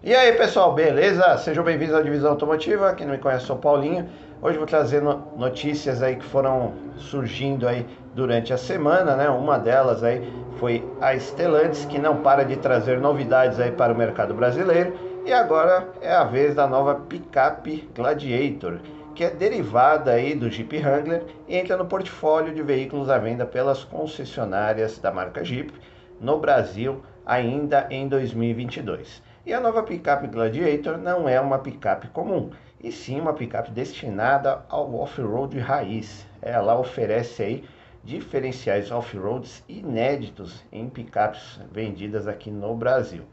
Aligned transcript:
E 0.00 0.14
aí 0.14 0.32
pessoal, 0.34 0.72
beleza? 0.74 1.36
Sejam 1.38 1.64
bem-vindos 1.64 1.92
à 1.92 2.00
Divisão 2.00 2.30
Automotiva. 2.30 2.94
Quem 2.94 3.04
não 3.04 3.14
me 3.14 3.20
conhece, 3.20 3.46
sou 3.46 3.56
Paulinho. 3.56 4.08
Hoje 4.40 4.56
vou 4.56 4.64
trazer 4.66 5.02
notícias 5.02 6.04
aí 6.04 6.14
que 6.14 6.24
foram 6.24 6.72
surgindo 6.96 7.66
aí 7.66 7.84
durante 8.14 8.52
a 8.52 8.56
semana, 8.56 9.16
né? 9.16 9.28
Uma 9.28 9.58
delas 9.58 10.04
aí 10.04 10.32
foi 10.60 10.88
a 11.00 11.18
Stellantis, 11.18 11.84
que 11.84 11.98
não 11.98 12.18
para 12.18 12.44
de 12.44 12.56
trazer 12.56 13.00
novidades 13.00 13.58
aí 13.58 13.72
para 13.72 13.92
o 13.92 13.96
mercado 13.96 14.32
brasileiro. 14.34 14.92
E 15.26 15.32
agora 15.32 15.88
é 16.00 16.14
a 16.14 16.22
vez 16.22 16.54
da 16.54 16.68
nova 16.68 16.94
picape 16.94 17.88
Gladiator, 17.92 18.78
que 19.16 19.24
é 19.24 19.30
derivada 19.30 20.12
aí 20.12 20.32
do 20.32 20.48
Jeep 20.48 20.78
Wrangler 20.78 21.24
e 21.48 21.56
entra 21.56 21.76
no 21.76 21.86
portfólio 21.86 22.54
de 22.54 22.62
veículos 22.62 23.10
à 23.10 23.18
venda 23.18 23.44
pelas 23.44 23.82
concessionárias 23.82 24.96
da 25.00 25.10
marca 25.10 25.44
Jeep 25.44 25.72
no 26.20 26.38
Brasil 26.38 27.02
ainda 27.26 27.88
em 27.90 28.06
2022. 28.06 29.26
E 29.46 29.54
a 29.54 29.60
nova 29.60 29.82
picape 29.82 30.26
Gladiator 30.26 30.98
não 30.98 31.28
é 31.28 31.40
uma 31.40 31.58
picape 31.58 32.08
comum, 32.08 32.50
e 32.82 32.92
sim 32.92 33.20
uma 33.20 33.32
picape 33.32 33.70
destinada 33.70 34.64
ao 34.68 34.94
off-road 34.94 35.58
raiz. 35.58 36.26
Ela 36.42 36.78
oferece 36.78 37.42
aí 37.42 37.64
diferenciais 38.04 38.90
off-roads 38.90 39.64
inéditos 39.68 40.64
em 40.72 40.88
picapes 40.88 41.60
vendidas 41.72 42.26
aqui 42.26 42.50
no 42.50 42.74
Brasil. 42.74 43.24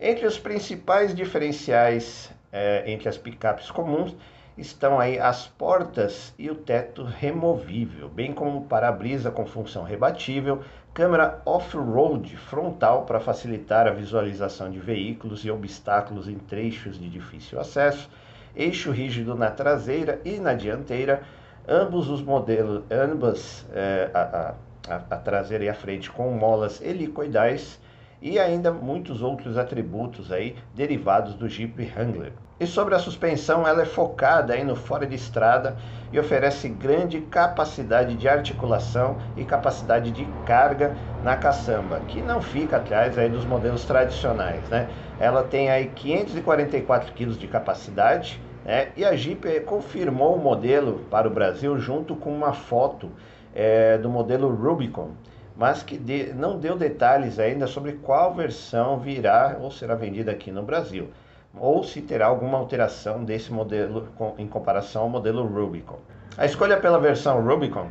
Entre 0.00 0.26
os 0.26 0.38
principais 0.38 1.14
diferenciais 1.14 2.30
é, 2.52 2.90
entre 2.90 3.08
as 3.08 3.16
picapes 3.16 3.70
comuns 3.70 4.16
estão 4.56 5.00
aí 5.00 5.18
as 5.18 5.46
portas 5.46 6.34
e 6.38 6.50
o 6.50 6.54
teto 6.54 7.04
removível, 7.04 8.08
bem 8.08 8.32
como 8.32 8.62
para-brisa 8.62 9.30
com 9.30 9.46
função 9.46 9.82
rebatível, 9.82 10.62
câmera 10.92 11.40
off-road 11.46 12.36
frontal 12.36 13.04
para 13.04 13.18
facilitar 13.18 13.86
a 13.86 13.92
visualização 13.92 14.70
de 14.70 14.78
veículos 14.78 15.44
e 15.44 15.50
obstáculos 15.50 16.28
em 16.28 16.38
trechos 16.38 16.98
de 16.98 17.08
difícil 17.08 17.58
acesso, 17.58 18.10
eixo 18.54 18.90
rígido 18.90 19.34
na 19.34 19.50
traseira 19.50 20.20
e 20.24 20.38
na 20.38 20.52
dianteira, 20.52 21.22
ambos 21.66 22.10
os 22.10 22.22
modelos, 22.22 22.84
ambas 22.90 23.66
é, 23.72 24.10
a, 24.12 24.54
a, 24.88 24.96
a 24.96 25.16
traseira 25.16 25.64
e 25.64 25.68
a 25.68 25.74
frente 25.74 26.10
com 26.10 26.30
molas 26.32 26.82
helicoidais 26.82 27.80
e 28.22 28.38
ainda 28.38 28.70
muitos 28.70 29.20
outros 29.20 29.58
atributos 29.58 30.30
aí 30.30 30.54
derivados 30.74 31.34
do 31.34 31.48
Jeep 31.48 31.92
Wrangler. 31.94 32.32
E 32.60 32.66
sobre 32.66 32.94
a 32.94 32.98
suspensão, 33.00 33.66
ela 33.66 33.82
é 33.82 33.84
focada 33.84 34.54
aí 34.54 34.62
no 34.62 34.76
fora 34.76 35.04
de 35.04 35.16
estrada 35.16 35.76
e 36.12 36.20
oferece 36.20 36.68
grande 36.68 37.20
capacidade 37.22 38.14
de 38.14 38.28
articulação 38.28 39.16
e 39.36 39.44
capacidade 39.44 40.12
de 40.12 40.24
carga 40.46 40.94
na 41.24 41.36
caçamba, 41.36 41.98
que 42.06 42.22
não 42.22 42.40
fica 42.40 42.76
atrás 42.76 43.18
aí 43.18 43.28
dos 43.28 43.44
modelos 43.44 43.84
tradicionais, 43.84 44.62
né? 44.68 44.88
Ela 45.18 45.42
tem 45.42 45.70
aí 45.70 45.88
544 45.88 47.12
kg 47.14 47.26
de 47.32 47.48
capacidade, 47.48 48.40
né? 48.64 48.90
E 48.96 49.04
a 49.04 49.16
Jeep 49.16 49.60
confirmou 49.62 50.36
o 50.36 50.38
modelo 50.38 51.00
para 51.10 51.26
o 51.26 51.30
Brasil 51.32 51.76
junto 51.78 52.14
com 52.14 52.32
uma 52.32 52.52
foto 52.52 53.10
é, 53.52 53.98
do 53.98 54.08
modelo 54.08 54.48
Rubicon 54.48 55.10
mas 55.56 55.82
que 55.82 55.96
de, 55.96 56.32
não 56.32 56.58
deu 56.58 56.76
detalhes 56.76 57.38
ainda 57.38 57.66
sobre 57.66 57.92
qual 57.92 58.34
versão 58.34 58.98
virá 58.98 59.56
ou 59.60 59.70
será 59.70 59.94
vendida 59.94 60.30
aqui 60.30 60.50
no 60.50 60.62
Brasil, 60.62 61.08
ou 61.54 61.82
se 61.84 62.00
terá 62.00 62.26
alguma 62.26 62.58
alteração 62.58 63.24
desse 63.24 63.52
modelo 63.52 64.08
em 64.38 64.46
comparação 64.46 65.02
ao 65.02 65.08
modelo 65.08 65.46
Rubicon. 65.46 65.98
A 66.36 66.46
escolha 66.46 66.78
pela 66.78 66.98
versão 66.98 67.44
Rubicon 67.44 67.88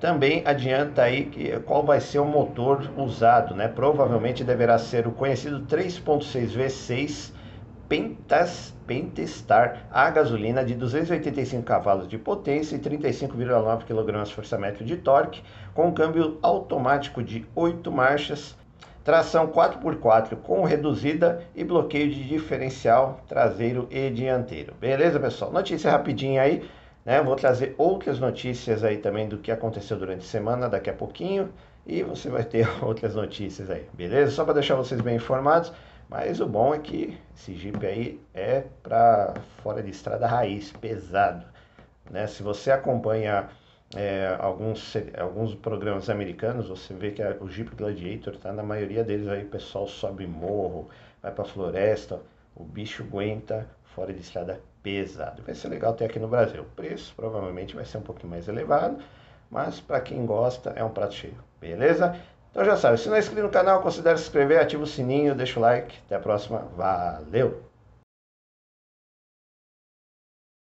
também 0.00 0.42
adianta 0.44 1.02
aí 1.02 1.26
que, 1.26 1.58
qual 1.60 1.84
vai 1.84 2.00
ser 2.00 2.18
o 2.18 2.24
motor 2.24 2.90
usado, 2.96 3.54
né? 3.54 3.68
Provavelmente 3.68 4.42
deverá 4.42 4.78
ser 4.78 5.06
o 5.06 5.12
conhecido 5.12 5.60
3.6 5.66 6.56
V6 6.56 7.41
Pentas, 7.92 8.72
Pentestar 8.86 9.86
a 9.90 10.08
gasolina 10.08 10.64
de 10.64 10.74
285 10.74 11.62
cavalos 11.62 12.08
de 12.08 12.16
potência 12.16 12.74
e 12.74 12.78
35,9 12.78 13.84
kgfm 13.84 14.82
de 14.82 14.96
torque, 14.96 15.42
com 15.74 15.92
câmbio 15.92 16.38
automático 16.40 17.22
de 17.22 17.44
8 17.54 17.92
marchas, 17.92 18.56
tração 19.04 19.46
4x4 19.48 20.36
com 20.36 20.64
reduzida 20.64 21.42
e 21.54 21.62
bloqueio 21.62 22.10
de 22.10 22.26
diferencial 22.26 23.20
traseiro 23.28 23.86
e 23.90 24.08
dianteiro. 24.08 24.72
Beleza, 24.80 25.20
pessoal? 25.20 25.52
Notícia 25.52 25.90
rapidinha 25.90 26.40
aí, 26.40 26.66
né? 27.04 27.20
Vou 27.20 27.36
trazer 27.36 27.74
outras 27.76 28.18
notícias 28.18 28.82
aí 28.82 28.96
também 28.96 29.28
do 29.28 29.36
que 29.36 29.52
aconteceu 29.52 29.98
durante 29.98 30.20
a 30.20 30.28
semana 30.30 30.66
daqui 30.66 30.88
a 30.88 30.94
pouquinho 30.94 31.50
e 31.86 32.02
você 32.02 32.30
vai 32.30 32.42
ter 32.42 32.66
outras 32.82 33.14
notícias 33.14 33.68
aí, 33.68 33.86
beleza? 33.92 34.30
Só 34.30 34.44
para 34.44 34.54
deixar 34.54 34.76
vocês 34.76 35.02
bem 35.02 35.16
informados. 35.16 35.70
Mas 36.12 36.40
o 36.42 36.46
bom 36.46 36.74
é 36.74 36.78
que 36.78 37.18
esse 37.34 37.54
Jeep 37.54 37.86
aí 37.86 38.20
é 38.34 38.64
para 38.82 39.32
fora 39.62 39.82
de 39.82 39.88
estrada 39.88 40.26
raiz, 40.26 40.70
pesado. 40.70 41.46
Né? 42.10 42.26
Se 42.26 42.42
você 42.42 42.70
acompanha 42.70 43.48
é, 43.96 44.36
alguns, 44.38 44.94
alguns 45.18 45.54
programas 45.54 46.10
americanos, 46.10 46.68
você 46.68 46.92
vê 46.92 47.12
que 47.12 47.22
a, 47.22 47.38
o 47.40 47.48
Jeep 47.48 47.74
Gladiator 47.74 48.36
tá 48.36 48.52
na 48.52 48.62
maioria 48.62 49.02
deles 49.02 49.26
aí, 49.26 49.44
o 49.44 49.48
pessoal 49.48 49.86
sobe 49.86 50.26
morro, 50.26 50.90
vai 51.22 51.32
para 51.32 51.46
floresta, 51.46 52.20
o 52.54 52.62
bicho 52.62 53.04
aguenta 53.04 53.66
fora 53.94 54.12
de 54.12 54.20
estrada 54.20 54.60
pesado. 54.82 55.42
Vai 55.42 55.54
ser 55.54 55.68
legal 55.68 55.94
ter 55.94 56.04
aqui 56.04 56.18
no 56.18 56.28
Brasil. 56.28 56.60
O 56.60 56.76
preço 56.76 57.14
provavelmente 57.16 57.74
vai 57.74 57.86
ser 57.86 57.96
um 57.96 58.02
pouquinho 58.02 58.28
mais 58.28 58.46
elevado, 58.48 59.02
mas 59.50 59.80
para 59.80 59.98
quem 59.98 60.26
gosta 60.26 60.74
é 60.76 60.84
um 60.84 60.90
prato 60.90 61.14
cheio. 61.14 61.38
Beleza? 61.58 62.14
Então 62.52 62.64
já 62.66 62.76
sabe, 62.76 62.98
se 62.98 63.08
não 63.08 63.16
é 63.16 63.18
inscrito 63.18 63.42
no 63.42 63.48
canal, 63.48 63.80
considere 63.80 64.18
se 64.18 64.24
inscrever, 64.24 64.60
ativa 64.60 64.82
o 64.82 64.86
sininho, 64.86 65.34
deixa 65.34 65.58
o 65.58 65.62
like. 65.62 65.96
Até 66.06 66.16
a 66.16 66.20
próxima. 66.20 66.68
Valeu! 66.76 67.71